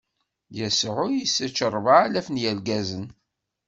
[0.57, 3.05] Yasuɛ issečč ṛebɛalaf n yirgazen.